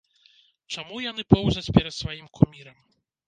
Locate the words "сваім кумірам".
2.01-2.77